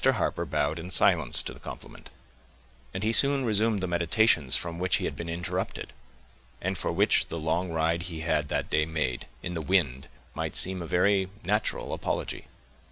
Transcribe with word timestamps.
Harper 0.03 0.47
bowed 0.47 0.79
in 0.79 0.89
silence 0.89 1.43
to 1.43 1.53
the 1.53 1.59
compliment, 1.59 2.09
and 2.91 3.03
he 3.03 3.11
soon 3.11 3.45
resumed 3.45 3.81
the 3.83 3.87
meditations 3.87 4.55
from 4.55 4.79
which 4.79 4.95
he 4.95 5.05
had 5.05 5.15
been 5.15 5.29
interrupted, 5.29 5.93
and 6.59 6.75
for 6.75 6.91
which 6.91 7.27
the 7.27 7.37
long 7.37 7.69
ride 7.71 8.01
he 8.01 8.21
had 8.21 8.47
that 8.49 8.71
day 8.71 8.83
made, 8.87 9.27
in 9.43 9.53
the 9.53 9.61
wind, 9.61 10.07
might 10.33 10.55
seem 10.55 10.81
a 10.81 10.87
very 10.87 11.29
natural 11.43 11.93
apology. 11.93 12.47